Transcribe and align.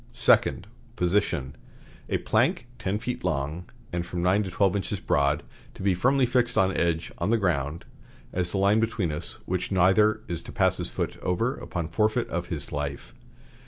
"Second. 0.13 0.65
Position: 0.95 1.55
A 2.09 2.17
plank 2.17 2.65
ten 2.79 2.97
feet 2.97 3.23
long, 3.23 3.69
and 3.93 4.03
from 4.03 4.23
nine 4.23 4.41
to 4.41 4.49
twelve 4.49 4.75
inches 4.75 4.99
broad, 4.99 5.43
to 5.75 5.83
be 5.83 5.93
firmly 5.93 6.25
fixed 6.25 6.57
on 6.57 6.75
edge, 6.75 7.11
on 7.19 7.29
the 7.29 7.37
ground, 7.37 7.85
as 8.33 8.51
the 8.51 8.57
line 8.57 8.79
between 8.79 9.11
us, 9.11 9.41
which 9.45 9.71
neither 9.71 10.21
is 10.27 10.41
to 10.41 10.51
pass 10.51 10.77
his 10.77 10.89
foot 10.89 11.17
over 11.17 11.55
upon 11.55 11.87
forfeit 11.87 12.27
of 12.29 12.47
his 12.47 12.71
life. 12.71 13.13